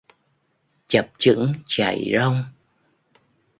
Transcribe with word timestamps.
Chập 0.87 1.11
chững 1.17 1.53
chạy 1.67 2.11
rông 2.17 2.43